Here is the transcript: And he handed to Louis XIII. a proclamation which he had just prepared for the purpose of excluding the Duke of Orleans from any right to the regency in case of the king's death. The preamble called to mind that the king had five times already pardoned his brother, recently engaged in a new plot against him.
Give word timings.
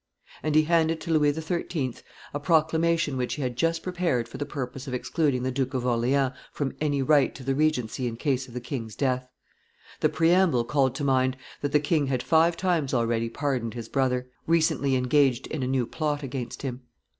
And 0.41 0.55
he 0.55 0.63
handed 0.63 0.99
to 1.01 1.11
Louis 1.11 1.31
XIII. 1.33 1.93
a 2.33 2.39
proclamation 2.39 3.17
which 3.17 3.35
he 3.35 3.43
had 3.43 3.55
just 3.55 3.83
prepared 3.83 4.27
for 4.27 4.39
the 4.39 4.47
purpose 4.47 4.87
of 4.87 4.95
excluding 4.95 5.43
the 5.43 5.51
Duke 5.51 5.75
of 5.75 5.85
Orleans 5.85 6.31
from 6.51 6.75
any 6.81 7.03
right 7.03 7.35
to 7.35 7.43
the 7.43 7.53
regency 7.53 8.07
in 8.07 8.17
case 8.17 8.47
of 8.47 8.55
the 8.55 8.59
king's 8.61 8.95
death. 8.95 9.29
The 9.99 10.09
preamble 10.09 10.63
called 10.65 10.95
to 10.95 11.03
mind 11.03 11.37
that 11.61 11.71
the 11.71 11.79
king 11.79 12.07
had 12.07 12.23
five 12.23 12.57
times 12.57 12.95
already 12.95 13.29
pardoned 13.29 13.75
his 13.75 13.89
brother, 13.89 14.27
recently 14.47 14.95
engaged 14.95 15.45
in 15.45 15.61
a 15.61 15.67
new 15.67 15.85
plot 15.85 16.23
against 16.23 16.63
him. 16.63 16.81